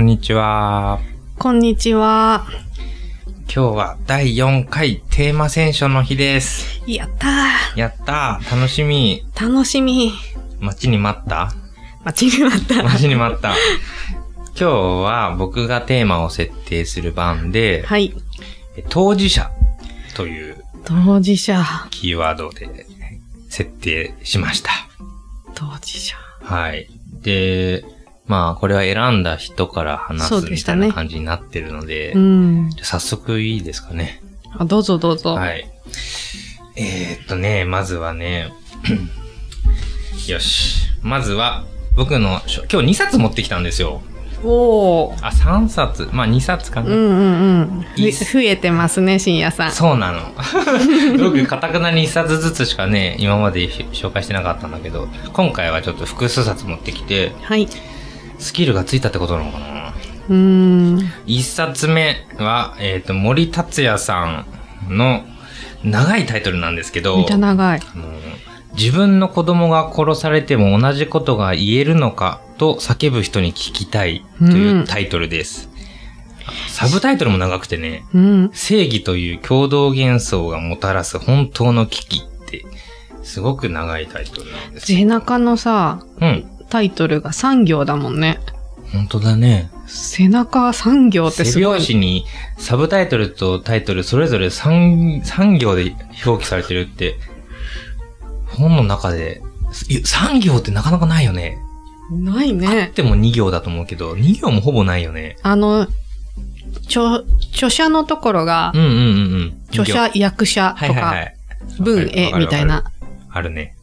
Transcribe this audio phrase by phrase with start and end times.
[0.00, 0.98] こんにちは。
[1.38, 2.46] こんにちは。
[3.42, 6.80] 今日は第4回テーマ選書の日です。
[6.86, 7.28] やった
[7.76, 9.22] やったー楽しみ。
[9.34, 9.46] ー。
[9.46, 10.14] 楽しみ。
[10.58, 11.52] 待ちに待った？
[12.02, 12.82] 待ちに待った。
[12.82, 13.50] 待ちに待った。
[13.50, 18.14] 今日は僕がテーマを設定する番で、はい。
[18.88, 19.50] 当事者
[20.16, 21.62] という当事者。
[21.90, 22.86] キーワードで
[23.50, 24.70] 設定しました。
[25.54, 26.16] 当事者。
[26.40, 26.88] はい。
[27.20, 27.84] で、
[28.30, 32.70] まあ、これは選んだ人から話すみたいな感じになってるので、うん。
[32.70, 34.22] じゃあ早速いいですかね。
[34.56, 35.34] あどうぞどうぞ。
[35.34, 35.68] はい。
[36.76, 38.52] えー、っとね、まずはね、
[40.30, 40.76] よし。
[41.02, 41.64] まずは、
[41.96, 44.00] 僕の書、今日2冊持ってきたんですよ。
[44.44, 45.26] おー。
[45.26, 46.08] あ、3冊。
[46.12, 46.88] まあ2冊かな。
[46.88, 48.12] うんうんうん。
[48.12, 49.72] 増えてますね、深夜さん。
[49.72, 50.20] そうなの。
[51.18, 57.66] 僕、かたくなに1冊ずつしかね、今まで紹介してなかったんだけど、今回はちょっと複数冊持ってきて、はい。
[58.40, 59.94] スキルがついたってことなのかな？
[60.28, 60.98] うーん。
[61.26, 64.44] 1冊目は、えっ、と、森達也さ
[64.88, 65.24] んの
[65.84, 67.80] 長いタイトルなんですけど、めっちゃ長い。
[67.80, 68.20] あの
[68.74, 75.68] 自分の子供が殺されても同じことが言えるのかと叫ぶ人に聞きたいというタイトルです。
[76.68, 78.50] サブタイトルも長くてね、うん。
[78.52, 82.64] 正義という共同幻想がもたらす本当の危機って、
[83.22, 84.98] すごく長いタイトルなんですよ。
[84.98, 86.50] 背中のさ、うん。
[86.70, 88.40] タイトルが産業だもんね。
[88.92, 89.70] 本当だね。
[89.86, 91.76] 背中産業ってす背ごい。
[91.76, 92.24] 表紙に
[92.58, 97.16] サブタイトルとタイトルそれぞれ 3, 3行で表記されてるって、
[98.46, 101.58] 本の中で、3行ってなかなかないよね。
[102.10, 102.92] ないあっね。
[102.92, 105.36] ても2行だと思うけど、2行もほぼないよね。
[105.42, 105.86] あの、
[106.86, 108.98] 著、著者のところがうん、うんうんう
[109.44, 109.62] ん。
[109.70, 111.36] 著者、役者はいとか、はいはい。
[111.78, 112.66] 文、わかる絵みたい。
[112.66, 112.84] な。
[113.30, 113.76] あるね。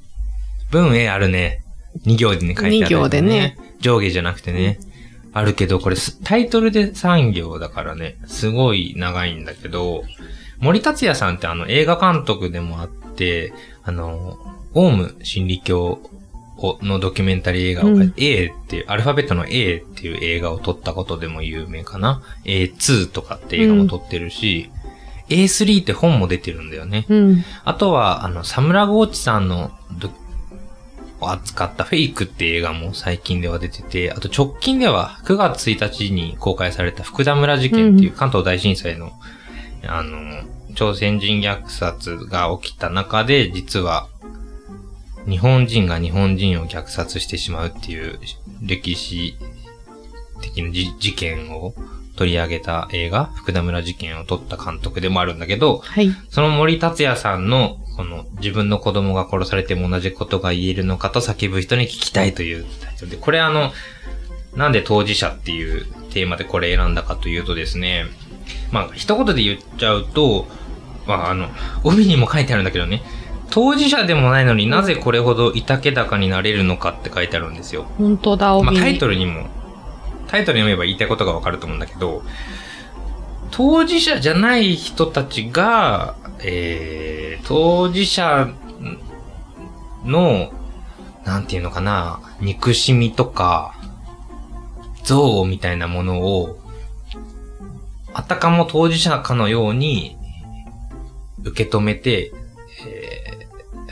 [0.71, 1.63] 文絵あるね。
[2.05, 3.57] 2行でね、書いてある、二行でね。
[3.79, 4.79] 上下じゃなくてね。
[5.33, 10.03] あるけど、これすタイトルで3行だからね、すごい長いんだけど、
[10.59, 13.53] 森達也さんってあの映画監督でもあって、
[13.83, 14.37] あの、
[14.73, 15.99] オウム真理教
[16.57, 22.21] をのドキュメンタリー映画を、うん A っていう、アルファベットの A っていう映画を撮ったことでも有名かな。
[22.45, 24.71] A2 とかって映画も撮ってるし、
[25.29, 27.05] A3 って本も出てるんだよね。
[27.09, 27.43] うん。
[27.63, 29.71] あとは、あの、サムラゴーチさんの
[31.21, 39.11] 扱ったフェイクって映画も最近では出てて、あと直近では9月1日に公開された福田村事件っていう関東大震災の、
[39.87, 40.43] あの、
[40.75, 44.07] 朝鮮人虐殺が起きた中で、実は、
[45.27, 48.19] 日本人が日本人を虐殺してしまうっていう
[48.61, 49.35] 歴史
[50.41, 51.73] 的なじ事件を
[52.15, 56.09] 取り上げた映画、福田村事件を撮った監督でもあるんだけど、はい。
[56.29, 63.71] その森達也さんの、この自分の子供が殺されても同じことが言えるのかと叫ぶ人に聞きたいというタイトルで、これあの、
[64.55, 68.05] なんで当事者っていうテーマでこれ選んだかというとですね、
[68.71, 70.47] まあ、一言で言っちゃうと、
[71.07, 71.49] まあ、あの、
[71.83, 73.01] 帯にも書いてあるんだけどね、
[73.49, 77.87] 当事者でもないのになぜこれほどいたけだかになれるのかって書いてあるんですよ。
[77.97, 78.79] 本当だ、帯まあ、に。
[78.79, 79.47] タイトルにも、
[80.27, 82.21] タイトル読めば言いたいことがわかると思うんだけど、
[83.51, 88.49] 当事者じゃない人たちが、えー、当事者
[90.05, 90.51] の、
[91.25, 93.75] なんていうのかな、憎しみとか、
[95.01, 96.59] 憎悪みたいなものを、
[98.13, 100.17] あたかも当事者かのように
[101.43, 102.31] 受け止めて、
[102.85, 103.27] えー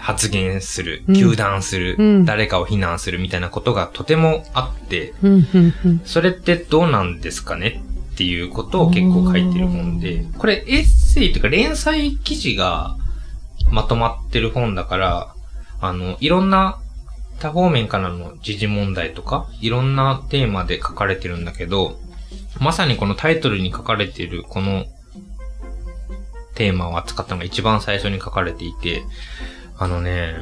[0.05, 6.01] 発言する、うん糾弾する、うん誰かを非難するみたいなことがとてもあって、うん。
[6.05, 7.81] それってどうなんですかね
[8.15, 12.95] っていうことを結構書いてる本で、これエッセイというか連載記事が
[13.69, 15.35] まとまってる本だから、
[15.81, 16.79] あの、いろんな
[17.39, 21.99] 多方面からの時事問題とか、いろんなテーマで書かれてるんだけど、
[22.61, 24.85] まさにこのタイトルに書かれているこの
[26.55, 29.03] テーマを扱ったのが一番最初に書かれていて、
[29.77, 30.35] あのね、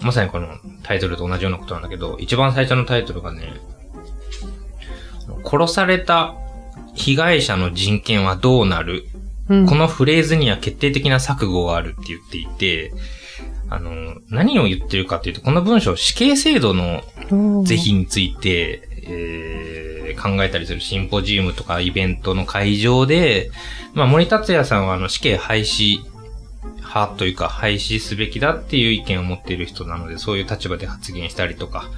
[0.00, 0.48] まさにこの
[0.84, 3.60] タイトルと同じようなことなんだけど、一番最初のタイトルがね、
[5.44, 6.34] 殺された
[6.94, 9.06] 被害者の人権はどうなる？
[9.48, 9.66] うん。
[9.66, 12.92] このフレーズには決定的な錯誤があるって言っていて、
[13.68, 17.02] あの、何を言ってるかっていうと、この文章、死刑制度の
[17.64, 19.88] 是非について、えー
[20.18, 23.52] 考えたりするシンポジウムとかイベントの会場で、
[23.94, 26.00] まあ、森達也さんはあの死刑廃止
[27.00, 31.90] 派というか廃止すべきだっていう意見を持っている人なので、そういう立場で発言したりとか、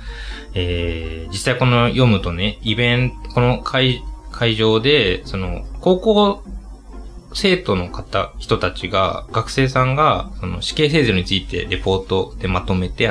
[0.55, 4.03] えー実際この読むとね、イベント、この会
[4.33, 6.43] 会場で、その、高校
[7.35, 13.11] 生徒の方、人たちが、学生さんが、その死刑制度についてレポートでまとめて、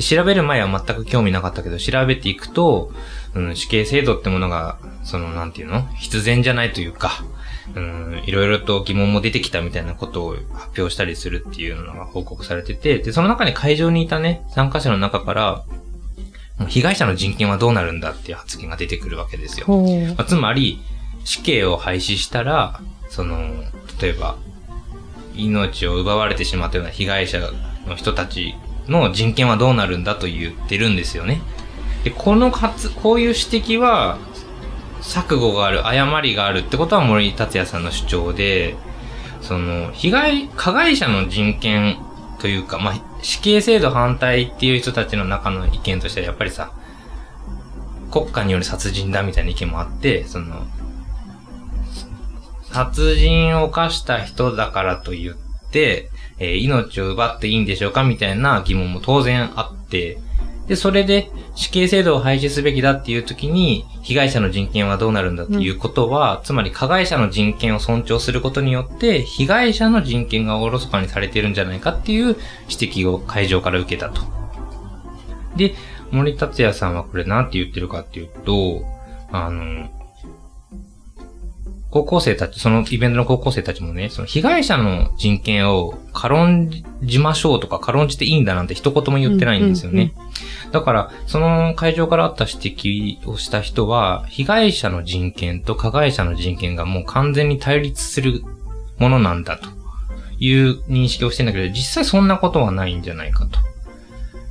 [0.00, 2.92] 調べる前は全く興味なかったけど、調べていくと、
[3.34, 7.24] うん、死刑制度ってものが、その、なんていうの必然じゃないというか、
[7.74, 15.64] うん、いろいろと疑問も出てきたみたいなことを発表したりするっていうのが報告されてて、で、その中に会場にいたね、参加者の中から、
[16.68, 19.66] 被害者の人権はどうなるんだっていう発言が出てくるわけですよ。
[19.68, 20.80] まあつまり、
[21.24, 23.38] 死刑を廃止したら、その、
[24.00, 24.36] 例えば、
[25.34, 27.40] 命を奪われてしまったような被害者
[27.86, 28.54] の人たち
[28.88, 31.40] の人権はどうなるんだと言ってるんですよね。
[32.04, 34.18] で、この発、こういう指摘は、
[35.02, 38.76] 錯誤がある、誤りがあるってことは森達也さんの主張で、
[39.42, 41.98] その、被害、加害者の人権
[42.40, 46.72] というか、まあ、死刑制度反対っていう人たちの中の意見としては、やっぱりさ、
[48.10, 50.66] 国家による殺人だみたいな意見もあって、その、
[52.72, 55.34] 殺人を犯した人だからと言っ
[55.70, 60.18] て、えー命を奪っていいんでしょうかみたいな疑問も当然あって、
[60.70, 72.36] で、それで死刑制度を廃止すべきだっていう時に、被害者の人権はどうなるんだっていうことは、つまり加害者の人権を尊重することによって、被害者の人権がおろそかにされてるんじゃないかっていう
[72.68, 74.22] 指摘を会場から受けたと。
[75.56, 75.74] で、
[76.12, 78.84] 森達也さんはこれなんて言ってるかっていうと、
[79.32, 79.88] あの、
[81.90, 86.70] 高校生たち、そのイベントの高校生たちもね、その被害者の人権を軽ん
[87.02, 90.12] じましょうとか軽んじていいんだなんて一言も言ってないんですよね。
[90.70, 98.44] だから、その会場からあった指摘をした人は、被害者の人権と加害者の人権がもう完全に対立する
[98.98, 99.68] ものなんだと
[100.38, 103.69] いう認識をしてんだけど、実際そんなことはないんじゃないかと。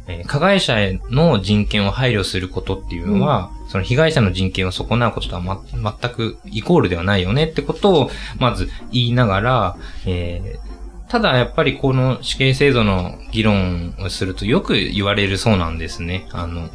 [0.09, 10.69] えー加害者への人権を配慮することっていうのは、その被害者の人権を損なうこととは、ま、全くイコールではないよねってことを、まず言いながら、えー
[11.09, 16.27] ただやっぱりこの死刑制度の議論をするとよく言われるそうなんですね。
[16.31, 16.69] あの、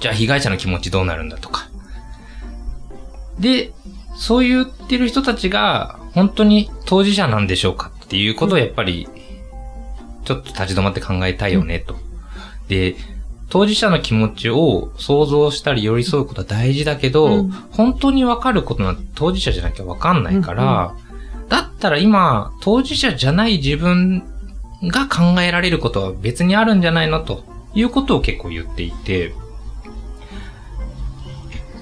[0.00, 1.68] じゃあ被害者の気持ちどうなるんだとか。
[3.38, 3.70] で、
[4.16, 9.08] そう言ってる人たちが本当に当事者なんでしょうかっていうことをやっぱり
[10.24, 11.96] ちょっと立ち止まって考えたいよねと。
[12.68, 12.96] で、
[13.50, 20.94] 当事者の気持ちを想像したり寄り添うことは大事だけど、うん本当にわかることなんて当事者じゃなきゃわかんないから、
[21.48, 24.22] だったら今、当事者じゃない自分
[24.82, 27.44] が考えられることは別にあるんじゃないのと
[27.74, 29.32] いうことを結構言っていて、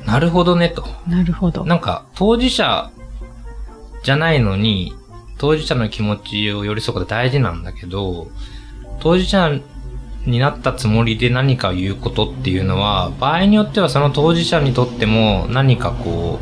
[0.06, 0.86] なるほどねと。
[1.08, 1.64] なるほど。
[1.64, 2.90] なんか、当事者
[4.04, 4.94] じゃないのに、
[5.38, 8.28] 当事者の気持ちを寄り添うことは大事なんだけど、
[9.00, 9.58] 当事者
[10.26, 16.38] になったつもりで何かを言うことっていうのは、場合によってはその当事者にとっても何かこ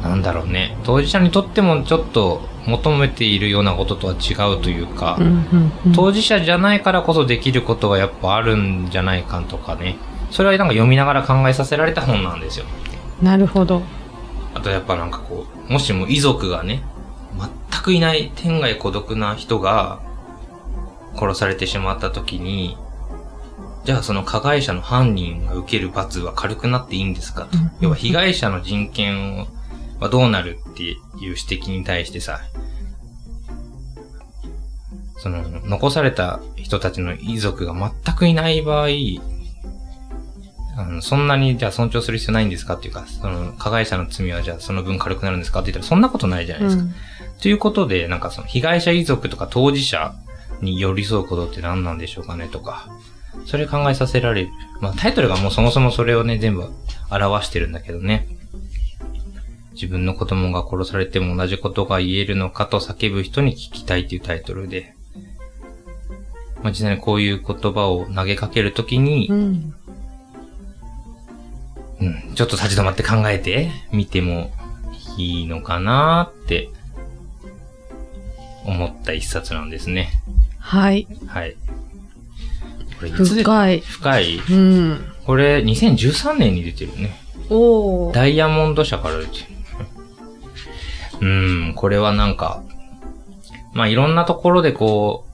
[0.00, 5.18] う、なんだろうね、当事者にとってもちょっと求めているようなこととは違うというか、
[5.94, 9.96] 当事者じゃないからこそできることがやっぱあるんじゃないかとかね。
[10.30, 12.66] それはなんか読みながら考えさせられた本なんですよ。
[13.22, 13.82] なるほど。
[14.54, 16.82] あとやっぱなんかこう、もしも遺族がね、
[17.70, 20.00] 全くいない天涯孤独な人が
[21.16, 22.76] 殺されてしまった時に、
[23.84, 27.70] じゃあその加害者の犯人が受ける罰は軽くなっていいんですかとうん。
[27.80, 29.46] 要は被害者の人権
[30.00, 32.40] はどうなるっていう指摘に対してさ、
[35.18, 38.88] その、残された人たちの遺族が全くいない場合、
[40.76, 46.82] あのそんなにじゃあ尊重する必要ないんですかっていうか、その加害者の罪はじゃあその分軽くなるんですかって言ったらそんなことないじゃないですか。
[46.82, 46.94] うん
[47.40, 50.14] ということで、なんかその被害者遺族とか当事者
[50.64, 52.88] に寄り添うことって何なんでしょうかねとか、
[53.46, 54.50] それ考えさせられる。
[54.80, 56.70] まあタイトルがもうそもそもそれをね、全部
[57.10, 58.28] 表してるんだけどね。
[59.72, 64.94] 自分の子供が殺されても同じことが言えるのかと叫ぶ人に聞きたいっていうタイトルで。
[66.62, 69.74] まあ実際にこういう言葉を投げかけるときに、うん。
[72.00, 74.50] うん、ちょっと立ち止まって考えてみても
[75.16, 76.68] いいのかなって
[78.64, 80.10] 思った一冊なんですね。
[80.64, 81.06] はい。
[81.26, 81.56] はい。
[82.98, 83.80] これいつで深い。
[83.80, 84.36] 深い？
[84.38, 85.04] うん。
[85.26, 87.20] これ2013年に出てるね。
[87.50, 88.14] おー。
[88.14, 89.44] ダイヤモンド社から出てる。
[91.20, 91.26] う
[91.70, 92.62] ん、これはなんか、
[93.74, 95.26] まあいろんなところでこ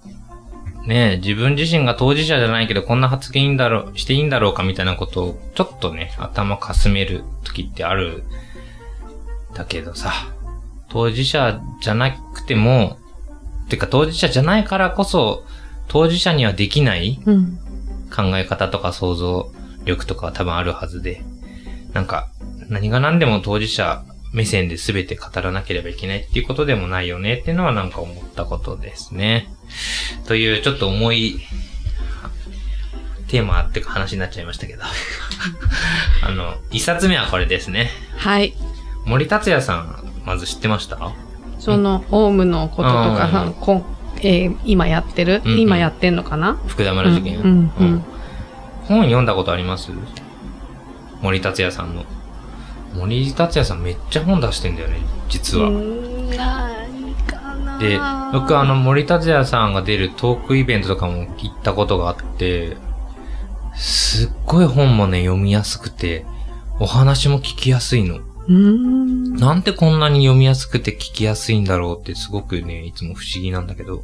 [0.84, 8.24] う、ねえ自分自身が当事者じゃないけどこんな発言いいんだろう、していいんだろうかみたいなことをちょっとね、頭かすめる時ってある。
[9.54, 10.12] だけどさ、
[10.88, 12.98] 当事者じゃなくても、
[13.70, 15.44] てか当事者じゃないからこそ、
[15.88, 17.58] 当事者にはできないうん。
[18.14, 19.52] 考え方とか想像
[19.84, 21.22] 力とかは多分あるはずで、
[21.92, 22.28] なんか、
[22.68, 29.48] 何が何でも当事者目線で全て語らなければいけないっていうことでもないよねっていうのはなんか思ったことですね。
[30.26, 31.40] というちょっと重い
[33.28, 34.82] テーマっていうか話になっちゃいましたけど。
[36.22, 37.90] あの、一冊目はこれですね。
[38.16, 38.54] はい。
[39.04, 41.12] 森達也さん、まず知ってました？
[41.60, 43.84] その、オウムのこととかさうん、こん
[44.22, 45.60] えー今やってる、うんうん。
[45.60, 46.58] 今やってんのかな？
[46.66, 47.38] 福田村事件。
[47.38, 48.04] うんうんうん。
[48.86, 49.92] 本読んだことあります？
[51.22, 52.04] 森達也さんの。
[52.94, 54.98] 森達也さんめっちゃ本出してんだよね、
[55.28, 55.68] 実は。
[55.68, 56.36] うーん。
[56.36, 57.78] ないかな。
[57.78, 57.98] で、
[58.32, 62.76] 僕あの森達也さんが出るトークイベントとかも行ったことがあって、
[63.76, 66.26] すっごい本もね、読みやすくて、
[66.80, 68.18] お話も聞きやすいの。
[68.52, 69.34] ん。
[69.34, 74.02] なんでこんなに読みやすくて聞きやすいんだろうってすごくね、いつも不思議なんだけど、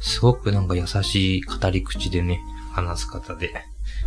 [0.00, 2.40] すごくなんか優しい語り口でね、
[2.72, 3.52] 話す方で、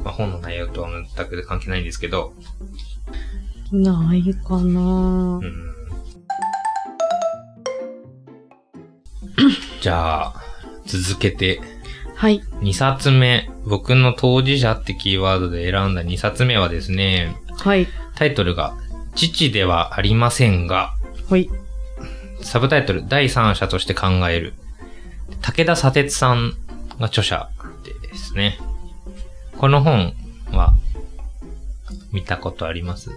[0.03, 2.33] まあ本の内容とは全く関係ないんですけど、
[3.71, 5.71] ないかなうん。
[9.81, 10.33] じゃあ、
[10.85, 11.61] 続けて、
[12.15, 12.41] はい。
[12.61, 17.87] 2冊目、僕の当事者ってキーワードで選んだ2冊目はですね、はい。
[18.15, 18.75] タイトルが、
[19.15, 20.93] 父ではありませんが、
[21.29, 21.49] はい。
[22.41, 24.53] サブタイトル、第三者として考える。
[25.41, 26.53] 武田砂鉄さん
[26.99, 27.49] が著者
[27.83, 28.57] ですね。
[29.57, 30.13] この本
[30.51, 30.73] は、
[32.11, 33.11] 見たことあります？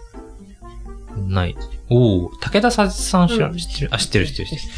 [1.28, 1.56] ない。
[1.90, 4.72] おお武田砂鉄さん知ら、うん知ってるあ、知ってる知ってる知ってる。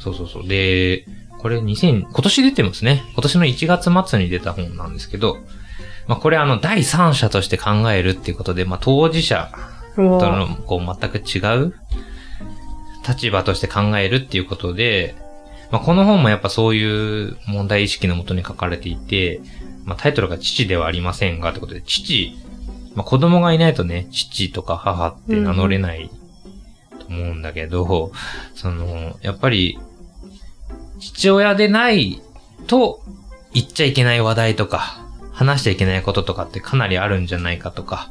[0.00, 0.48] そうそうそう。
[0.48, 1.06] で、
[1.38, 3.02] これ2000、今年出てますね。
[3.14, 5.38] 今年の1月末に出た本なんですけど、
[6.06, 9.50] まあこれあの、第三者として考えるっていうことで、まあ当事者
[9.96, 11.74] との、こう、全く違う
[13.06, 15.14] 立場として考えるっていうことで、
[15.70, 19.40] まあ、この本もやっぱそういう問題意識のもとに書かれていて、
[19.84, 22.36] まあ、タイトルが父ではありませんがってことで、父、
[22.94, 26.10] まあ、子供がいないとね、父とか母って名乗れない
[27.00, 28.12] と思うんだけど、
[28.54, 29.78] その、やっぱり、
[31.00, 32.22] 父親でない
[32.66, 33.02] と
[33.54, 38.10] 言っちゃいけない話題とか、話しちゃいけないこととかってかなりあるんじゃないかとか、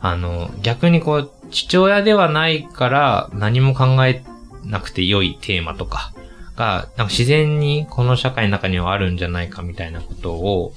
[0.00, 4.22] あの、逆にこう、父親ではないから何も考え
[4.64, 6.12] なくて良いテーマとか
[6.56, 10.72] が、なんか自然にこの社会の中にはあるんじゃないかみたいなことを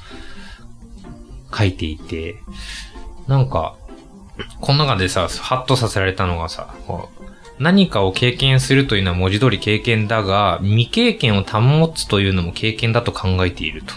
[1.56, 2.38] 書いていて、
[3.28, 3.76] なんか、
[4.62, 6.74] この中でさ、ハッとさせられたのがさ、
[7.60, 13.94] 何かを経験するというのは文字通り経験だが、未経験を保つというのも経験だと考えていると。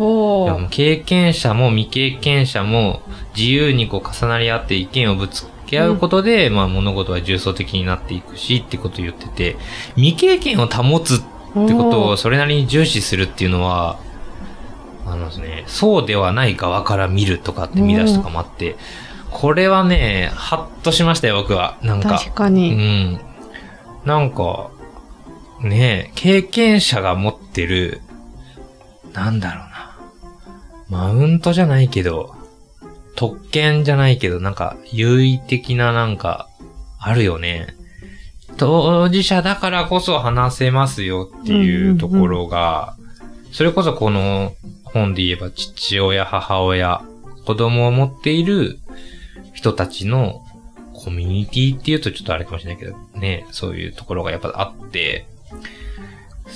[0.00, 3.02] ほう経験者も未経験者も
[3.36, 9.56] 自由にこう重なり合って意見をぶつけ合うことで、まあ物事は重層的になっていくしってことを言ってて、
[9.96, 13.98] 未経験を保つってことをそれなりに重視するっていうのは、
[15.06, 18.76] あのですね、そうではない側から見るとかって見出しとかもあって、
[19.30, 21.76] これはね、ハッとしましたよ、僕は。
[21.82, 22.08] なんか。
[22.08, 22.70] う確かに。
[22.74, 23.20] ん。
[24.04, 24.70] なんか、
[25.60, 28.00] ねえ、経験者が持ってる、
[29.12, 29.69] なんだろうな。
[30.90, 32.34] マウントじゃないけど、
[33.16, 36.48] 特権じゃないけど、なんか、優位的ななんか、
[36.98, 37.76] あるよね。
[38.56, 42.96] 当事者だからこそ話せますよっていうところが、
[43.52, 44.54] それこそこの
[44.84, 47.02] 本で言えば父親、母親、
[47.46, 48.78] 子供を持っている
[49.54, 50.44] 人たちの
[50.92, 55.26] コミュニティっていうとちょっとあれかもしれないけど、ね、そういうところがやっぱあって、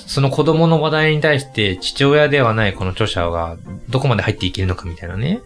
[0.06, 3.56] その子供の話題に対して父親ではないこの著者が
[3.94, 5.40] どこまで入っていけるのかみたいなね。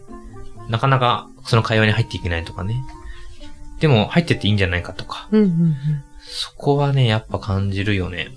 [0.70, 2.82] なかなかその会話に入っていけないとかね。
[3.78, 5.28] でも入ってっていいんじゃないかとか。
[5.32, 5.76] うんうんうん。
[6.22, 8.28] そこはね、やっぱ感じるよね。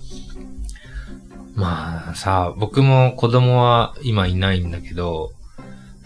[1.54, 5.32] まあさ、僕も子供は今いないんだけど、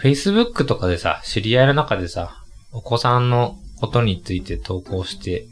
[0.00, 5.48] Facebook とかでさ、知り合いの中でさ、お子さんのことについて投稿して、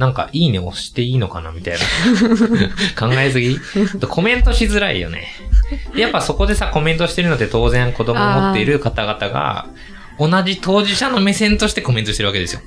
[0.00, 1.80] なんか、いいね押していいのかなみたいな。
[2.98, 3.58] 考えすぎ？
[4.08, 5.28] コメントしづらいよね。
[5.94, 9.66] やっぱそこでさ、コメントしてるのって当然子供を持っている方々が、
[10.18, 12.62] 同じ当事者の目線としてコメントしてるわけですよ。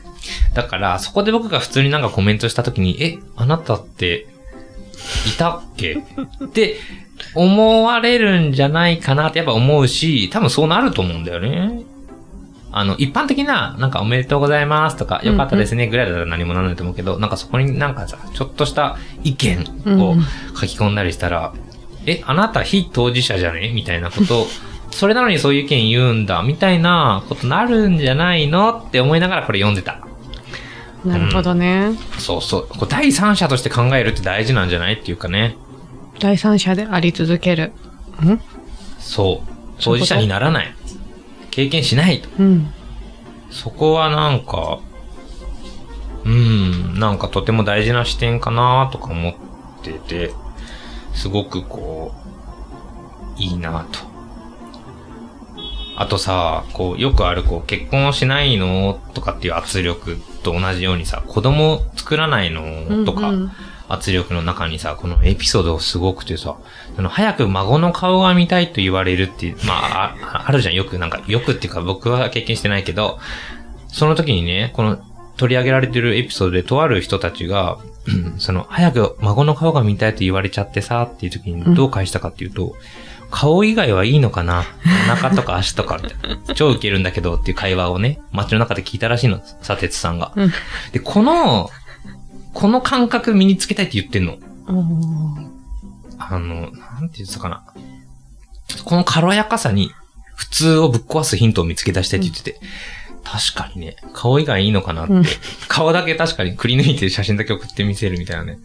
[0.54, 4.28] だから、そこで僕が普通になんかコメントしたときに、え、あなたって、
[5.28, 5.98] いたっけ？
[6.46, 6.78] って
[7.34, 11.82] 思われるんじゃないかなってやっぱ思うし、多分そうなると思うんだよね。
[12.75, 19.60] あの、一般的な、なんかおめでとうございますとか、よかったですねぐらいだったら何もならないと思うけど、なんかそこになんかさ、ちょっとした意見
[20.00, 20.15] を
[20.60, 21.53] 書き込んだりしたら、
[22.06, 23.72] え、あなた非当事者じゃね？
[23.74, 24.48] みたいなこと、
[24.92, 28.84] それなのにそういう意見言うんだ、みたいなことなるんじゃないの？
[28.88, 30.00] って思いながらこれ読んでた。
[31.06, 31.92] なるほどね。
[32.18, 32.68] そうそう。
[32.68, 35.56] こう第三者として考えるって大事なんじゃないっていうかね。
[36.20, 37.72] 第三者であり続ける。
[38.24, 38.39] ん？
[39.00, 39.50] そう。
[39.82, 40.75] 当事者にならない。
[41.54, 42.24] 経験しない。
[42.40, 42.74] うん。
[43.52, 44.80] そこはなんか、
[46.26, 49.36] うん、なんかとても大事な視点かなとか思っ
[49.84, 50.34] てて、
[51.14, 52.12] すごくこ
[53.38, 54.00] う、いいなと。
[55.96, 63.52] あとさ、こう、よくある、こう、結婚しないのとかっていう圧力と同じようにさ、子供作らないのとか、うんうん
[63.94, 66.58] 圧力の中にさ、このエピソードすごくてさ、
[66.98, 73.20] あの、早く孫の顔が見たいと言われるっていう、まあ、ああるじゃん、よく、なんか、よくっていうか僕は経験してないけど、
[73.88, 74.98] その時にね、この
[75.38, 82.76] 取り上げられてるエピソードでとある人たちが、う んその、早く孫の顔が見たいと言われちゃってさ、っていう時にどう返したかっていうと、
[83.34, 84.64] 顔以外はいいのかな？
[85.12, 86.38] お腹とか足とかみたいな。
[86.54, 90.34] 超ウケるんだけどっていう会話をね、街の中で聞いたらしいの、さてつさんが。
[90.36, 90.54] うん
[90.92, 91.72] で、この、
[92.54, 94.38] この感覚身につけたいって言ってんの。
[96.18, 97.64] あの、なんて言ってたかな。
[98.86, 99.92] この軽やかさに
[100.36, 102.60] 普通をぶっ壊すヒントを見つけ出したいって言ってて、
[103.24, 105.24] 確かにね、顔以外いいのかなって、うん
[105.68, 108.60] 顔だけ確かにくり抜いて写真だけ送ってみせるみたいなね。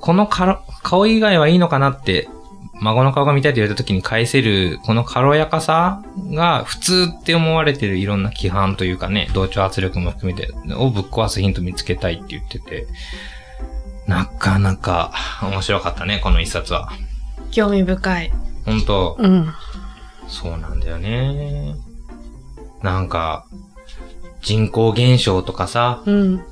[0.00, 2.28] この顔以外はいいのかなって、
[2.80, 12.86] 孫の顔が見たいって言われた時に返せる、この軽やかさが普通って思われてるいろんな規範というかね、同調圧力も含めて、をぶっ壊すヒント見つけたいって言ってて、
[14.06, 16.90] なかなか面白かったね、この一冊は。
[17.50, 18.32] 興味深い。
[18.64, 19.16] 本当？
[19.18, 19.52] うん。
[20.26, 21.74] そうなんだよね。
[22.82, 23.46] なんか、
[24.40, 26.42] 人口減少とかさ、うん。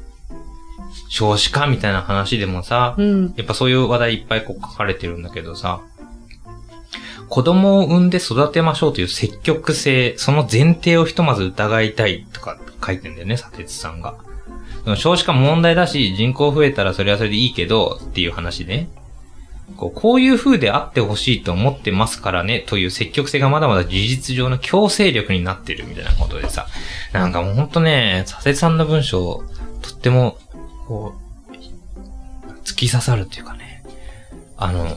[1.09, 3.35] 少子化みたいな話でもさ、うん。
[3.37, 5.81] やっぱそういう話題いっぱいこう書かれてるんだけどさ、
[7.29, 14.17] 子供を産んで育てましょうという積極性、その前提をひとまず疑いたいとか書いてんだよね、砂鉄さんが。
[14.97, 18.89] 少子化問題だし、人口増えたらそれはそれでいいけど、っていう話で、
[19.77, 26.67] こうこういう風であってほしいと思ってますからね、という積極性がまだまだ事実上の強制力になってるみたいなことでさ、
[27.13, 29.45] なんかもうほんとね、佐哲さんの文章、
[29.83, 30.39] とっても、
[30.87, 33.85] こう、突き刺さるっていうかね、
[34.57, 34.97] あの、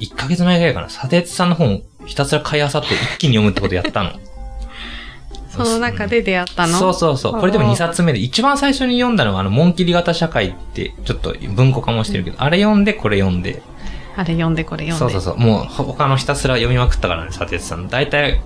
[0.00, 4.12] 1ヶ月前ぐらいかな、佐哲さんの本ひたすら買い漁って一気に読むってことやったの。
[5.50, 6.78] その中で出会ったの？
[6.78, 7.40] そうそうそう。
[7.40, 13.62] これでも2冊目で、一番最初に読んだのが、あの、紋切り型社会って、ちょっと文庫化もしてるけど、あれ読んで、これ読んで。
[14.16, 15.12] あれ読んでこれ読んで。
[15.14, 15.44] そうそうそう。
[15.44, 17.88] もう、ほ他のひたすら読みまくったからね、佐哲さん。
[17.88, 18.40] 大体、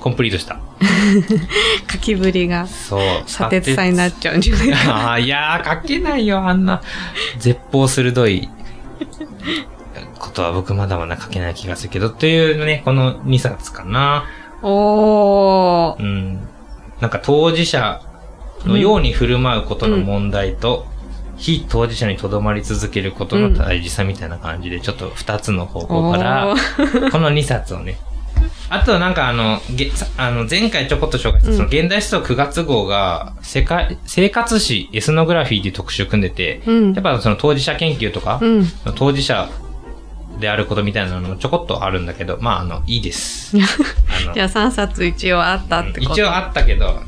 [0.00, 0.58] コンプリートした。
[1.90, 3.00] 書きぶりがそう。
[3.26, 4.96] 砂鉄さんになっちゃうんじゃないか。
[4.96, 6.82] ああ、いやー、書けないよ、あんな、
[7.38, 8.48] 絶望鋭い
[10.18, 14.26] ことは僕まだまだ書けない気がするけど、というね、この2冊かな。
[14.62, 16.02] おー。
[16.02, 16.48] うん。
[17.00, 18.00] なんか当事者
[18.64, 20.86] のように振る舞うことの問題と、
[21.36, 26.54] 非当事者にとどまり続けることの大事さみたいな感じで、ちょっと2つの方向から
[27.12, 27.98] この2冊をね。
[28.68, 38.64] あとなんかあの、げさあの前回ちょこっと紹介した、うんその現代思想9月号が、世界、生活史エスノグラフィーっていう特集組んでて、うんやっぱその当事者研究とか、うん。
[38.96, 39.48] 当事者
[40.40, 43.56] であることみたいなのもちょこっとあるんだけど、まああの、いいです。
[44.34, 46.12] じゃあ3冊一応あったってこと。
[46.12, 47.02] 一応あったけど、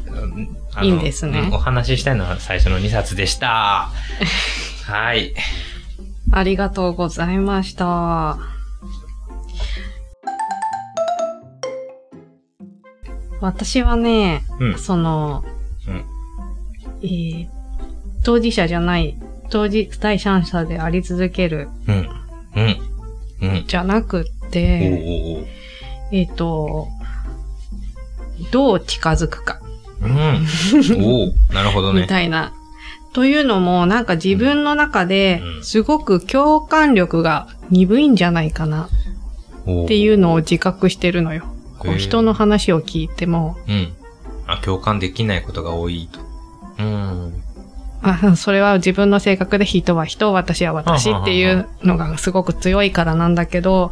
[0.82, 3.90] いいんですねうんお話ししたいのは最初の2冊でした。
[4.86, 5.34] はい。
[6.30, 8.38] ありがとうございました。
[13.40, 14.78] 私はね、うん。
[14.78, 15.44] その、
[15.86, 16.04] うん
[17.02, 17.58] えー
[18.24, 19.16] 当事者じゃない、
[19.48, 22.08] 当事第三者であり続けるうん。
[22.56, 22.87] うん。
[23.42, 23.64] うん。
[23.66, 25.46] じゃなくって、おうおう
[26.12, 26.88] えっ、と、
[28.50, 29.60] どう近づくか、
[30.00, 30.46] うん。
[31.02, 32.06] おおなるほどみね。
[32.08, 32.52] たいな。
[33.12, 38.88] というのも、なんか自分の中でう、んすごく共感力が鈍いんじゃないかなっ
[39.84, 41.44] っていうのを自覚してるのよ。
[41.78, 43.92] こう人の話を聞いても、うん。
[44.46, 46.20] あ、共感できないことが多いと。
[46.78, 47.42] うん。
[48.02, 53.90] あ、それは自分の性格で人は人、私は私っていうのがすごく強いからなんだけど、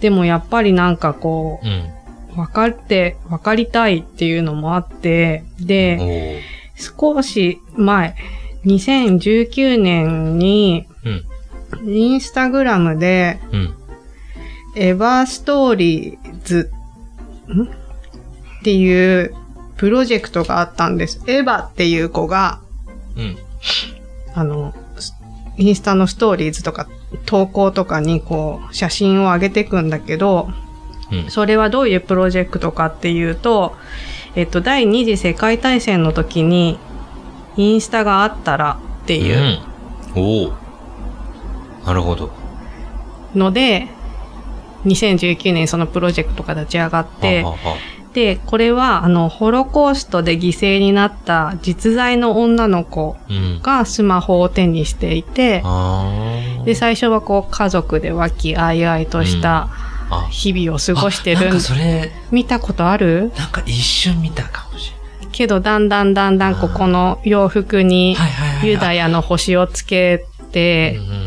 [0.00, 6.40] でもやっぱりなんかこう分かって、分かりたいっていうのもあって、で、
[6.78, 8.16] お少し前、
[8.64, 11.24] 2019年に、うん。
[11.84, 13.74] インスタグラムで、うん。
[14.76, 16.70] エヴァストーリーズ、
[17.48, 17.62] ん？
[17.64, 17.66] っ
[18.62, 19.34] ていう
[19.76, 21.22] プロジェクトがあったんです。
[21.26, 22.60] エヴァっていう子が、
[23.16, 23.38] うん。
[24.34, 25.14] あの、ス
[25.58, 26.88] インスタのストーリーズとか
[27.26, 30.50] 投稿とかにこう写真を上げていくんだけど、
[31.10, 31.30] うん。
[31.30, 33.76] それはどういうプロジェクトかっていうと、
[34.34, 36.78] えっと、第二次世界大戦の時に、
[37.56, 39.60] インスタがあったらっていう
[40.16, 40.22] うん。
[40.22, 40.52] おお
[41.84, 42.30] なるほど。
[43.34, 43.88] ので、
[44.84, 47.76] 2019年にそのプロジェクトが立ち上がっては、はは
[48.14, 53.60] で、これは、あの、ホロコーストで犠牲になった実在の女の子うん。
[53.62, 56.64] がスマホを手にしていて、あー。
[56.64, 59.68] で、最初はこう、家族で和気あいあいとした、は
[60.10, 60.28] あ。
[60.30, 63.32] 日々を過ごしてるあなんかそれ、見たことある？
[63.38, 68.14] なんか一瞬見たかもしれけど、だんだんだんだんここの洋服に。
[68.62, 71.21] ユダヤの星をつけてうん、うんうん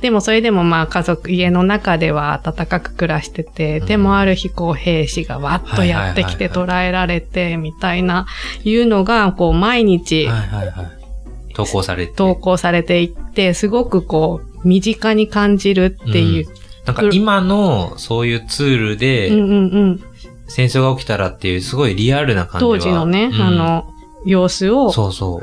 [0.00, 8.26] でもそれでもまあ家族、家の中では暖かく暮らしてて、でもある日こう兵士がわっとやってきて捕らえられて、みたいな、
[8.64, 9.86] いうのが、こう毎うん。
[9.86, 11.54] 日はいはいはい。
[11.54, 12.12] 投稿されて。
[12.14, 16.46] 投稿されていって、すごくこう、身近に感じるっていう。
[16.84, 19.54] なんか今のそういうツールでうんうんう
[19.92, 20.00] ん。
[20.48, 23.90] 戦争が起きたらっていうすごいリアルな感じは当時のね、うんあの、
[24.24, 25.42] 様子を、そうそ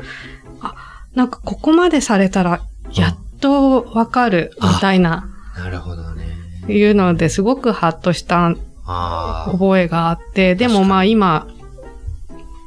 [1.14, 2.60] なんかここまでされたら、
[2.92, 6.24] やっとわかる、みたいな、なるほどね。
[6.66, 8.54] いうのですごくハッとした。
[8.86, 11.46] 覚えがあって、でもまあ今、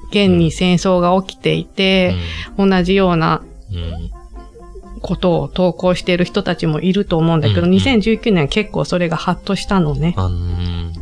[0.10, 2.16] 現に戦争が起きていて、
[2.58, 3.78] 同じようなうん。
[3.78, 4.12] うん。
[5.00, 10.16] ことを投稿している人たちもいると思うんだけど、うんうん2019年は結構それがハッとしたのね。
[10.18, 10.94] あうん。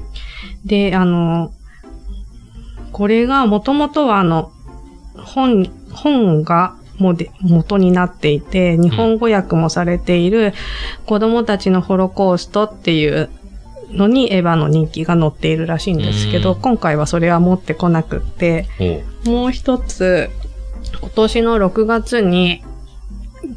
[0.65, 1.53] で、あの、
[2.91, 4.51] これがもともとはあの、
[5.15, 10.53] 本、本がもで元になっていて、日本語訳もされている
[11.05, 13.29] 子供たちのホロコーストっていう
[13.91, 18.67] のにエヴァの人気が載っているらしいんですけど、うん今回はそれは持ってこなくって、
[19.25, 20.29] もう一つ、
[21.01, 22.63] 今年の6月に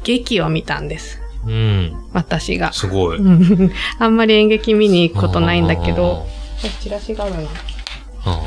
[0.03, 1.19] 劇を見たんです。
[1.45, 1.93] うん。
[2.13, 2.73] 私が。
[2.73, 3.17] すごい。
[3.17, 6.27] うん あんまり演劇見に行くことないんだけど、
[6.81, 7.41] チラシがあるな。
[8.25, 8.41] あ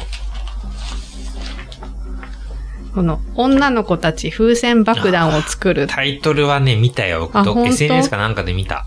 [2.94, 5.88] この女の子たち風船爆弾を作るー。
[5.88, 7.30] タイトルはね、見たよ。
[7.32, 8.86] 僕 SNS かなんかで見た。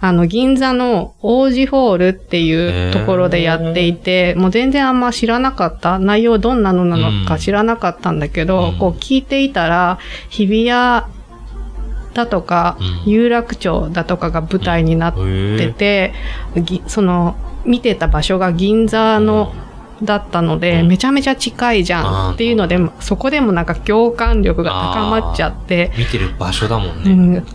[0.00, 5.98] あの、銀座の王子ホールっていうところでやっていて、もう全然あんま知らなかった。
[5.98, 11.06] 内容どんなのなのか知らなかったんだけど、うんこう聞いていたら、日比谷
[12.12, 16.12] だとか、うん有楽町だとかが舞台になってて、
[16.56, 19.54] ぎその、見てた場所が銀座の、
[20.02, 27.38] だったので、うんめちゃめちゃ近いじゃんっていうので、そこでもなんか共感力が高まっちゃって、見てる場所だもんうね。
[27.38, 27.46] ん、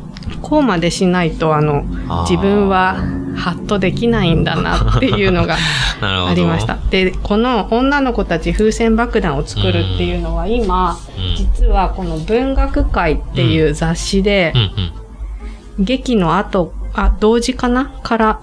[0.42, 1.84] こうまでしないと、あの、
[2.30, 2.96] 自分は
[3.36, 5.58] ハッとできないんだなっていうのが。
[6.02, 6.78] ありました。
[6.90, 11.36] で、この女の子たち風船爆弾を作るっていうのは今、うん。
[11.36, 14.54] 実はこの文学界っていう雑誌で。
[15.80, 18.40] 劇の後、あ、同時かなから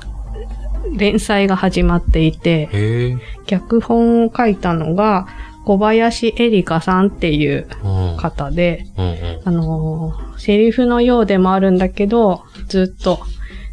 [0.96, 3.18] 連載が始まっていて。
[3.46, 5.26] 脚本を書いたのが
[5.64, 8.16] 小林エリカさんっていううん。
[8.16, 9.40] 方で、うんうん。
[9.44, 13.18] あのーセリフのようでもあるんだけど、ずっと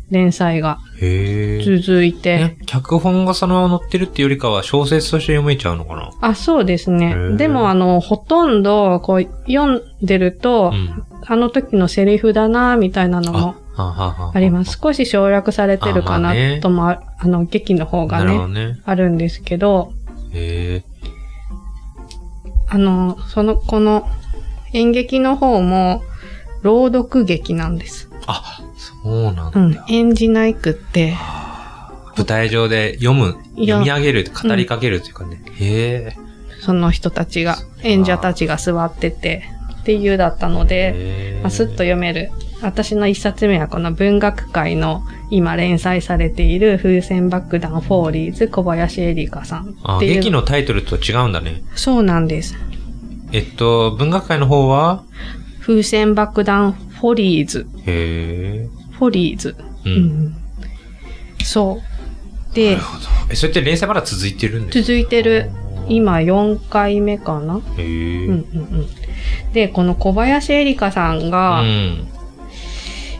[0.09, 0.79] 連載が。
[0.95, 6.11] 続いて、え、脚本がそのまま載ってるっていうよりかは小説として読めちゃうのかな？
[6.21, 7.15] あ、そうですね。
[7.37, 11.03] でもあの、ほとんど、こう、読んでると、うん。
[11.27, 14.79] あの時のセリフだな、みたいなのもあ、ります。。
[14.81, 18.79] 少し省略されてるかなともあ、あの、劇の方がね、ね。
[18.85, 19.91] あるんですけど。
[22.67, 24.07] あの、その、この
[24.73, 26.03] 演劇の方も、
[26.61, 28.09] 朗読劇なんです。
[28.27, 29.51] あ、そうなんだ。
[29.53, 29.77] うん。
[29.87, 31.13] 演じないくって、
[32.17, 35.41] 舞台上で読む、読み上げる、語りかけるっていうかね。
[35.59, 36.17] へえ。
[36.61, 39.43] その人たちが、演者たちが座ってて、
[39.81, 42.31] っていうだったので、まあ、スッと読める。
[42.65, 50.13] 私の一冊目はこの文学界の今連載されている風船爆弾フォーリーズ小林エリカさんあ、っていう。
[50.15, 51.61] 劇のタイトルと違うんだね。
[51.75, 52.55] そうなんです。
[53.31, 55.03] えっと、文学界の方は？
[55.61, 57.67] 風船爆弾フォリーズ。
[57.85, 58.69] へえ。
[58.91, 59.55] フォリーズ。
[59.85, 59.89] う。
[59.89, 60.35] うんん。
[61.43, 61.81] そ
[62.51, 62.55] う。
[62.55, 62.77] で、
[63.29, 65.51] え、それって連載まだ続いてるんです続いてる。
[65.87, 67.61] 今4回目かな？
[67.77, 68.25] へえ。
[68.25, 68.37] うんうん
[68.79, 68.87] うん。
[69.53, 72.07] で、この小林エリカさんが、うん。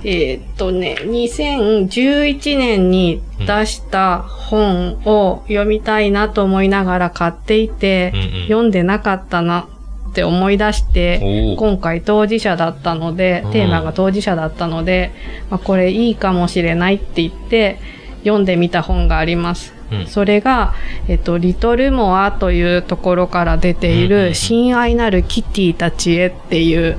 [0.08, 8.44] えーっとね、2011年に出した本を読みたいなと思いながら買っていて、うんうん。
[8.44, 9.68] 読んでなかったな
[10.12, 15.12] って思い出して、今回当事者だったのでうん、テーマが当事者だったので、
[15.50, 17.80] まあ、これいいかもしれないって言って、
[18.20, 19.75] 読んでみた本があります。
[20.02, 20.74] うんそれが、
[21.08, 26.98] えっと、リトルモアというところから出ている、親愛なるキティたちへっていう。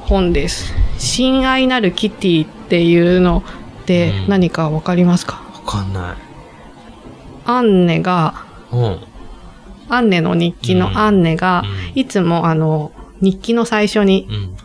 [0.00, 0.72] 本です。
[0.98, 3.42] 親愛なるキティっていうの
[3.82, 6.16] ってうん何かわかりますか、わかんない。
[7.44, 8.98] アンネが、うん。
[9.88, 11.62] アンネの日記うんのアンネが、
[11.94, 14.56] うんいつもあの、日記の最初にうん。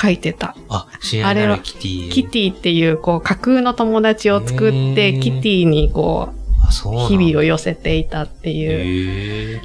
[0.00, 0.56] 書いてた。
[0.70, 2.10] あ、親愛なるキティ。
[2.10, 6.41] キティっていう、こう、架空の友達を作って、キティにこう
[6.72, 9.60] 日々を寄せていたっていう。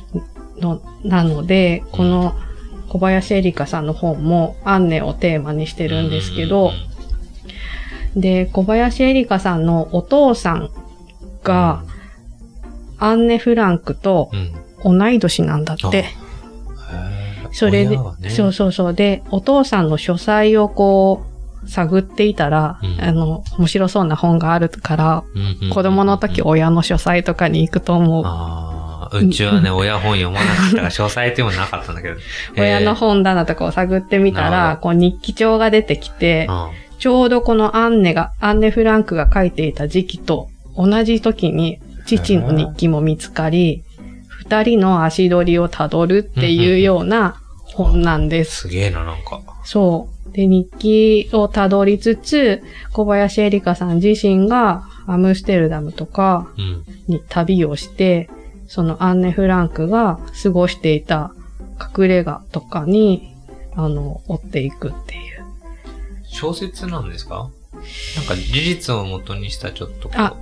[0.59, 2.35] の、なので、この
[2.89, 6.71] 小林エリカさんの本もアンネをテーマにしてるんですけど、
[8.15, 10.71] で、小林エリカさんのお父さん
[11.43, 11.83] が、
[12.97, 14.51] アンネ・フランクとうん。
[14.83, 16.05] 同い年なんだって。
[17.51, 17.97] それで、
[18.29, 18.93] そうそうそう。
[18.93, 21.36] で、お父さんの書斎をこう、
[21.67, 28.23] 探っていたら、うんあの、面白そうな本があるから、うんうん子供の時親の書斎とかに行くと思う。
[28.25, 32.15] ああ、うちはね、 親本読まなかったから、詳細ってもなかったんだけど。
[32.57, 36.71] 親の本棚とかを探ってみたら、こう日記帳が出てきて、本。
[36.99, 43.83] ちょうどこのアンネが、アンネ・フランクが書いていた時期と同じ時に父の日記も見つかり、
[44.29, 48.61] 二人の足取りをたどるっていうような本なんです。
[48.61, 49.41] すげえな、なんか。
[49.63, 50.16] そう。
[50.37, 52.61] で、日記をたどりつつ、
[52.93, 56.83] 小林エリカさん自身がアムステルダムとかうん。
[57.07, 58.29] に旅をして、
[58.67, 61.33] そのアンネ・フランクが過ごしていた
[61.97, 63.33] 隠れ家とかに、
[63.75, 65.21] あの、追っていくっていう。
[66.23, 67.49] 小説なんですか？
[68.15, 70.11] なんか事実を元にしたちょっと。
[70.13, 70.35] あ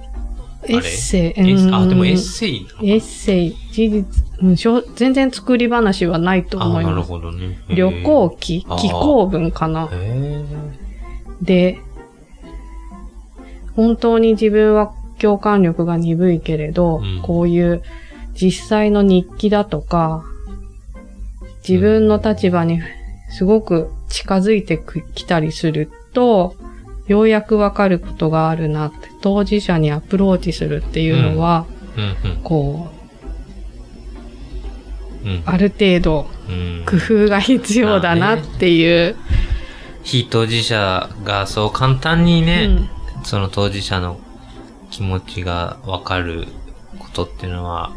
[0.68, 7.08] エッセイ、あ、うんでもエッセイなのかエッセイ、事実、うんしょ全然作り話はないと思います。
[7.08, 7.58] ほどね。
[7.70, 8.66] 旅行記？
[8.68, 10.44] あー寄稿文かなへ
[11.42, 11.80] で、
[13.76, 17.82] 本当に自分は共感力が鈍いけれど、うんこういう
[18.34, 20.24] 実際の日記だとか、
[21.68, 22.82] 自分の立場に
[23.30, 24.82] すごく近づいて
[25.14, 26.56] きたりすると、
[27.08, 31.76] ようやくわかることがあるなって、当事者にアプローチするっていうのは、え。
[32.28, 32.74] うんこうん。
[32.74, 32.95] うんう、
[35.46, 36.86] ある程度うん。
[36.86, 39.16] 工夫が必要だなっていう。
[40.04, 42.90] 非当事者がそう簡単にね、うん
[43.24, 44.20] その当事者の
[44.92, 46.46] 気持ちがわかる
[47.00, 47.92] ことっていうのは。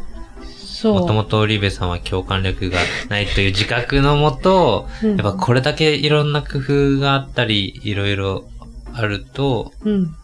[0.85, 8.49] もともとオリベさんは共感力がないという自覚のもと、うんやっぱこれだけいろんな工夫があったり、いろいろ
[8.95, 10.15] あると、うん。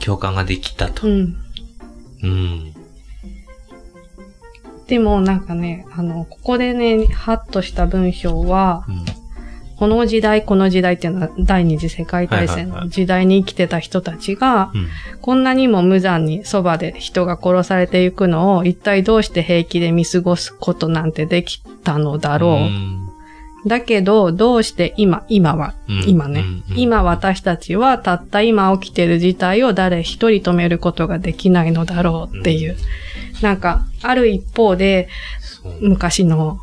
[0.00, 1.06] 共感ができたと。
[1.06, 1.36] うん。
[2.22, 2.74] うん。
[4.86, 9.04] でもなんかね、あの、ここでね、ハッとした文章は、うん。
[9.76, 14.88] この時代、この時代っていうのは第二次世界大戦の時代に生きてた人たちが、うん。
[15.20, 22.52] こんなにも無残にそばで人が殺されていくのを一体どうして平気で見過ごすことなんてできたのだろう。
[22.66, 23.04] ん
[23.66, 26.44] だけど、どうして今、今は、うん今ね、
[26.76, 32.76] 今私たちはたった今起きてる事態を誰一人止めることができないのだろうっていう。
[33.42, 35.08] なんか、ある一方で。
[35.80, 36.58] 昔の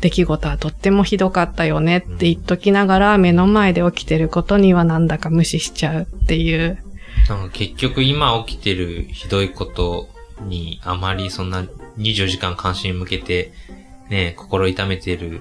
[0.00, 6.78] 出来事はとってもひどかったよねって言っときながら、目の前で起きてることにはなんだか無視しちゃうっていう。
[7.28, 10.08] なんか結局今起きてるひどいこと
[10.42, 11.62] にあまりそんな
[11.98, 13.52] 24時間関心向けて
[14.10, 15.40] ね、心痛めてる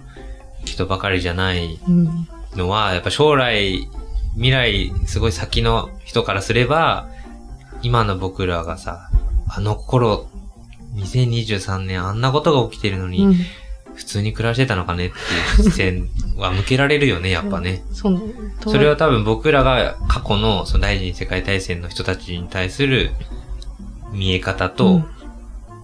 [0.64, 2.28] 人ばかりじゃないうん。
[2.56, 3.88] のは、やっぱ将来、
[4.36, 7.10] 未来、すごい先の人からすれば、
[7.82, 9.10] 今の僕らがさ、
[9.48, 10.28] あの頃、
[10.96, 13.36] 2023年あんなことが起きてるのに、うん。
[13.96, 17.84] 普通に暮らしてたのかねっていう視線は向けられるよね、 やっぱね。
[17.94, 18.12] そ
[18.66, 23.12] それは多分僕らが過去のその第二次世界大戦の人たちに対する
[24.12, 25.08] 見え方うとん。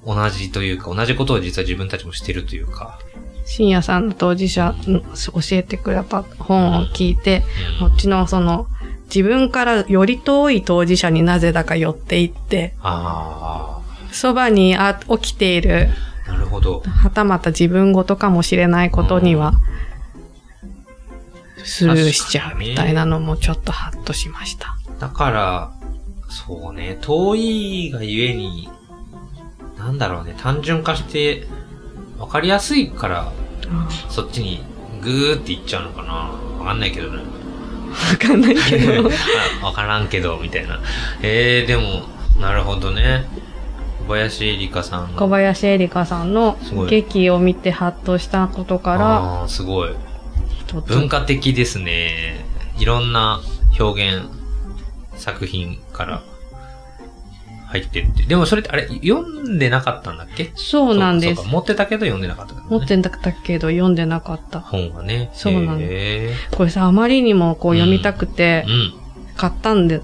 [0.06, 3.00] 同じというか、同じことを実は自分たちもしてるというか。
[3.46, 7.44] 深夜さんの当事者の教えてくれた本を聞いて、
[7.82, 7.90] うん。
[7.90, 8.68] こっちのその、
[9.14, 13.81] 自分からより遠い当事者になぜだか寄っていって、あ
[14.12, 15.90] そばにあ起きている、
[16.28, 16.82] あ、なるほど。
[16.82, 19.54] はたまた自分ごとかもしれないことには、
[21.64, 24.78] スルーしちゃうみたいなのもちょっとハッとしました。
[25.00, 25.72] だから、
[26.30, 28.70] そうね、遠いがゆえに、
[29.78, 31.48] なんだろうね、単純化して、
[32.18, 33.32] わかりやすいから、
[34.10, 34.64] そっちに
[35.02, 36.14] グーっていっちゃうのかな
[36.60, 37.18] わかんないけどね。
[37.18, 39.10] わかんないけど。
[39.62, 40.80] あわからんけど、みたいな。
[41.22, 42.04] えー、でも、
[42.40, 43.26] なるほどね。
[44.08, 45.18] 小林絵里香さんの。
[45.18, 46.58] 小林絵里香さんの
[46.90, 49.90] 劇を見てハッとしたことから、ああ、すごい。
[50.88, 52.46] 文化的ですね。
[52.78, 53.42] いろんな
[53.80, 54.28] 表現
[55.16, 56.22] 作品から
[57.68, 58.24] 入ってって。
[58.24, 60.52] でもそれって、あれ、読んでなかったんだっけ？
[60.56, 61.48] そうなんです。
[61.48, 64.60] 持ってたけど読んでなかったね、持ってんだったけど読んでなかった。
[64.60, 65.30] 本はね。
[65.34, 68.66] そうなのへこれさ、あまりにもこう読みたくて。
[69.38, 70.04] 買ったんで、うん。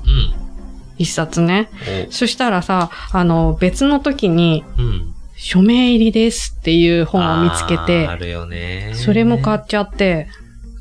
[0.98, 1.70] 一冊ね。
[2.10, 5.14] おそしたらさ、あの、別の時に、うん。
[5.40, 8.94] 署名入りですっていう本を見つけあーあて、るよね。
[8.96, 10.28] それも買っちゃって、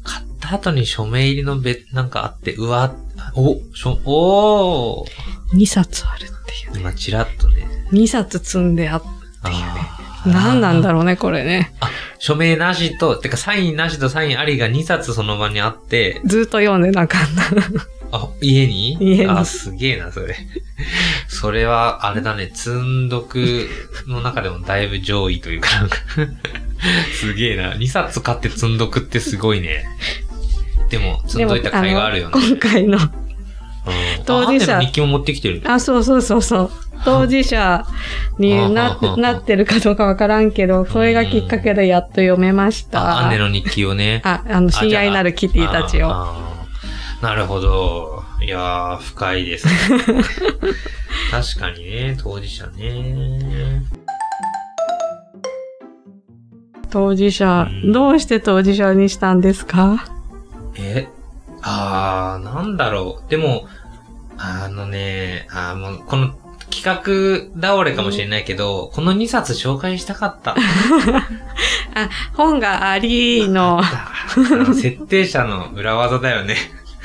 [0.02, 2.94] 買った後に署名入りの別、なんかあって、うわ、
[3.34, 6.26] お、しょ、おー2冊あるっ
[6.72, 6.80] ていう。
[6.80, 7.68] 今ちらっとね。
[7.92, 9.62] 2冊積んであっていうね。
[10.32, 11.72] 何なんだろうね、これね。
[11.80, 17.76] あ、署名なしと、てかサインなしとサインありが2冊その場にあって、ずっと読んでなかった。
[18.16, 18.96] あ、家に？
[19.00, 20.36] 家にあ、すげえな、それ。
[21.28, 23.68] それは、あれだね、積んどく
[24.06, 25.96] の中でもだいぶ上位というか、なんか
[27.18, 27.74] すげえな。
[27.74, 29.84] 2冊買って積んどくってすごいね。
[30.90, 32.34] でも、積んどいた甲斐があるよね。
[32.48, 33.26] 今回の、うん
[34.24, 35.62] 当事者日記も持ってきてる。
[35.64, 36.70] あ、そうそうそうそう。
[37.04, 37.86] 当事者
[38.38, 43.26] にななってるかどうかわからんけど、それがきっかけでやっと読めました。
[43.26, 44.22] あ、姉の日記をね。
[44.24, 46.55] あ、あの、親愛なるキティたちを。
[47.22, 48.22] なるほど。
[48.42, 49.72] いやー、深いですね。
[51.30, 53.82] 確かにね、当事者ね。
[56.90, 60.04] 当事者う、んどうして当事者にしたんですか？
[60.78, 61.08] え、
[61.62, 63.30] あー、なんだろう。
[63.30, 63.66] でも、
[64.38, 66.34] あのね、あーもう、この
[66.70, 70.54] 企画倒れかもしれないけど、この2冊紹介したかった。
[71.94, 73.80] あ、本がありの
[74.74, 76.56] 設定者の裏技だよね。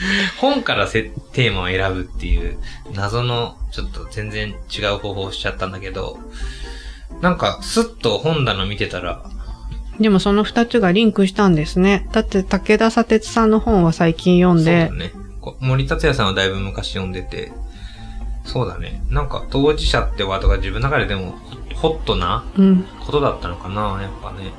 [0.40, 2.58] 本からせテーマを選ぶっていう
[2.94, 6.20] 謎のちょっと全然違う方法をしちゃったんだけど、
[7.22, 9.24] なんかスッと本棚見てたら、
[10.00, 12.08] でもその二つがリンクしたんですね。
[12.12, 15.12] だって武田砂鉄さんの本は最近読んでそうだ、ね。
[15.42, 17.52] こ森達也さんはだいぶ昔読んでて、
[18.44, 19.04] そうだね。
[19.10, 21.36] なんか当事者ってワードが自分の中ででも
[21.76, 22.86] ホットなうん。
[23.06, 24.52] ことだったのかな、やっぱね。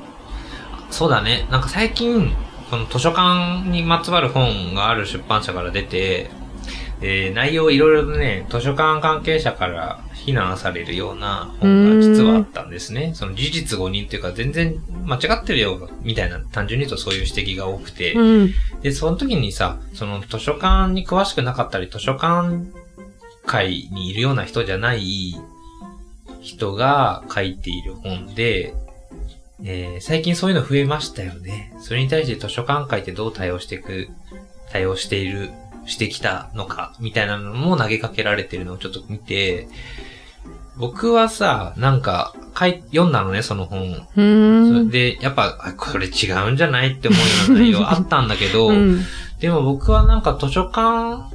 [0.89, 1.47] そうだね。
[1.51, 2.33] なんか最近、
[2.73, 6.31] この図書館にまつわる本がある出版社から出て、
[7.01, 13.11] えー内容いろいろとね、図書館関係者から非難されるような本が実はあったんですね。
[13.13, 18.51] その事実誤認っていうか全然間違ってるよ、みたいな単純に言うとそういう指摘が多くて、うん。
[18.81, 22.65] で、その時にさ、その図書館に詳しくなかったり、図書館
[23.45, 25.35] 会にいるような人じゃない
[26.41, 28.73] 人が書いている本で、
[29.65, 31.73] えー最近そういうの増えましたよね。
[31.79, 34.09] それに対して図書館会ってどう対応していく、
[34.71, 35.51] 対応している、
[35.85, 39.67] してきたのか、みたいなのも投げかけられてるのをちょっと見て、
[40.75, 44.07] 僕はさ、なんか、書い、読んだのね、その本。
[44.89, 49.01] で、やっぱ、あこれ違うんじゃないって思うような内容あったんだけど、 うん。
[49.39, 51.32] でも僕はなんか図書館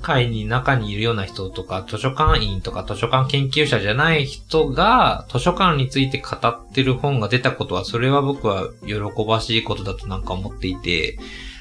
[0.00, 11.18] 会に中にいるような人とか、図書館員とか図書館研究者じゃない人が図書館について語ってる本が出たことは、それは僕は喜ばしいことだとなんか思っていて、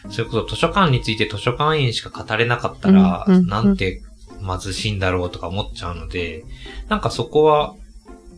[0.09, 4.01] それこそ図書館について図書館員しか語れなかったら、なんて
[4.39, 6.43] 貧しいんだろうとか思っちゃうので、
[6.89, 7.75] なんかそこは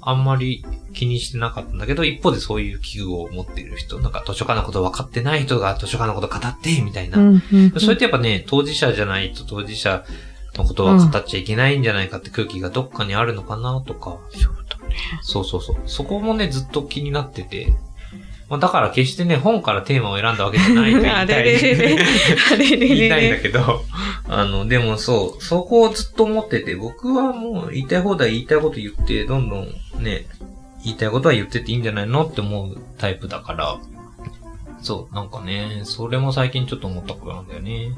[0.01, 7.17] あんまり気にしてなかったんだけど、一方でそういう器具を持っている人、なんか図書館のこと分かってない人が図書館のこと語って、みたいな。
[7.19, 7.43] うん。
[7.51, 10.03] うんそれってやっぱね、当事者じゃないと当事者
[10.55, 14.17] のことは語っちゃいけないんじゃないかって空気がどっかにあるのかなとか。
[14.31, 14.95] そうだね。
[15.21, 15.77] そうそうそう。
[15.85, 17.73] そこもね、ずっと気になってて。
[18.49, 21.13] まあ、だから決してね、本からテーマを選んだわけじゃないと言いたい。
[21.13, 21.97] あれれれれ。
[22.51, 22.87] あれれれれ。
[22.87, 23.83] 言いたいんだけど、
[24.27, 29.67] あの、でもそう、そこをずっと思ってて、僕はもう言いたい放題言いたいこと言って、どんどん
[29.99, 30.25] ね、
[30.83, 33.77] 言いたいことは言ってっていいんじゃないのって思うタイプだから、
[34.81, 37.91] そう、なんかね、それも最近ちょっと思ったことなんだよね。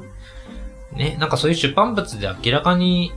[0.94, 3.12] ね、なんかそういう出版物で明らかに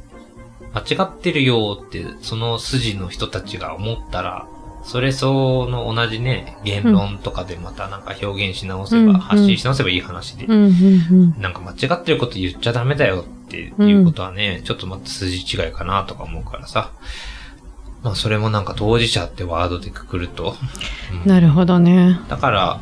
[0.73, 4.47] 間違ってるよって、その筋の人たちが思ったら、
[4.85, 10.45] それその同じね、言論とかでまたなんか表現し直せば、うん発信し直せばいい話で。
[10.45, 16.91] うん、うん、なんか間違ってること言っちゃダメだよっていうことはね、ちょっとまた筋違いかなとか思うからさ。
[18.03, 20.55] まあそれもなんか当事者ってワードでくくると。
[21.11, 21.27] うんうん。
[21.27, 22.19] なるほどね。
[22.29, 22.79] だから、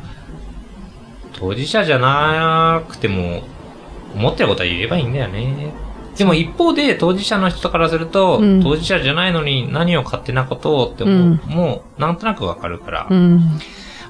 [1.32, 3.44] 当事者じゃなくても、
[4.14, 5.72] 思ってることは言えばいいんだよね。
[6.16, 13.38] でも一方で当事者の人からすると、うん当事者じゃないのに何を勝手なことをって思う、うんもうなんとなくわかるから、うん。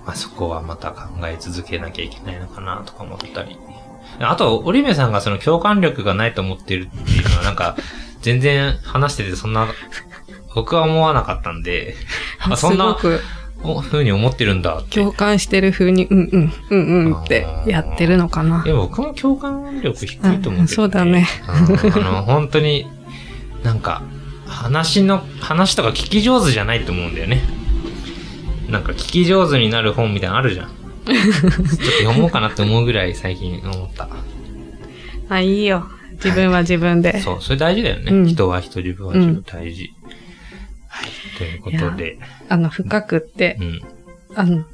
[0.06, 3.56] まあそこはまた考え続けなきゃいけないのかなとか思ったり。
[4.20, 7.76] あと、オリメさんがその共感力がないと思ってるっていうのはなんか、
[8.22, 9.68] 全然話しててそんな、
[10.54, 11.96] 僕は思わなかったんで、
[12.38, 12.96] あそんな
[13.64, 15.00] すごくお風に思ってるんだって。
[15.00, 18.62] 共感してる風に、うんうん、うんうんってやってるのかな。
[18.64, 21.27] いや、僕も共感力低いと思うけど、ねうんそうだね。
[21.48, 22.87] うんあの、本当に、
[23.62, 24.02] なんか、
[24.46, 27.42] 話の、話とか聞き上手じゃないと思うんだよね。
[28.69, 30.69] なんか聞き上手になる本みたいなのあるじゃん。
[30.69, 34.08] ちょっと読もうかなって思うぐらい最近思った。
[35.29, 35.87] あ、いいよ。
[36.23, 37.21] 自分は自分で。
[37.21, 38.12] そう、それ大事だよね。
[38.12, 39.94] うん人は人、自分は自分大事。
[41.35, 42.18] はい、ということで、
[42.48, 43.80] あの、深くってう、ん。
[44.35, 44.64] あの、ね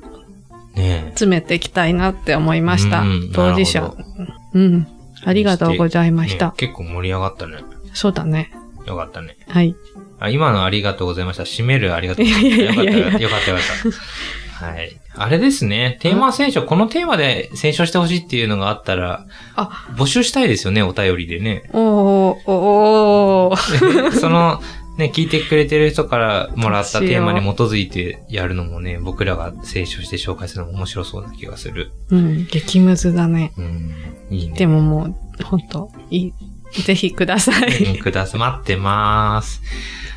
[0.77, 1.03] え。
[1.11, 3.33] 詰めていきたいなって思いましたうん。
[3.33, 3.95] 当事者。
[4.55, 4.87] うん。
[5.25, 6.47] ありがとうございました。
[6.49, 7.59] ね結構盛り上がったね。
[7.93, 8.53] そうだね。
[8.87, 9.37] よかったね。
[9.49, 9.75] はい。
[10.19, 11.43] あ、今のありがとうございました。
[11.43, 12.63] 締めるありがとうございました。
[12.63, 14.67] よかったよ、よかったよかった。
[14.67, 15.01] はい。
[15.15, 15.99] あれですね。
[16.01, 21.69] テーマ選書、このテーマで選書してほしいっていうのがあったら、あ、募集したいですよね、お便りでね。
[21.73, 24.13] おー、おー。
[24.13, 24.61] その、
[25.01, 31.91] ね、聞いてくれてる人からもらったテーマに基づいてやるのもね、僕らが選書して紹介するのも面白そうな気がする。
[32.11, 33.53] うん、激ムズだね。
[33.57, 33.95] うん、
[34.31, 34.55] いいね。
[34.57, 36.35] でももう、ほんと、いい。
[36.83, 37.99] ぜひくださうんい。
[37.99, 39.61] くださ、待ってます。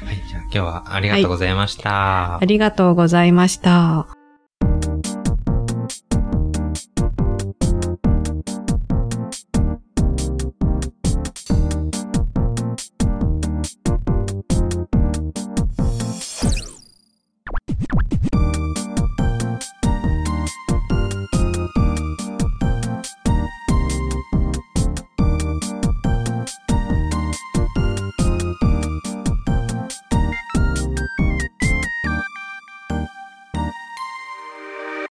[0.06, 2.38] はい、じゃあ今日はありがとうございました。
[2.38, 4.23] ありがとうございました。